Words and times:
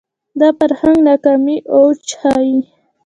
دا 0.39 0.49
فرهنګ 0.57 0.97
ناکامۍ 1.07 1.57
اوج 1.73 1.99
ښيي 2.19 2.57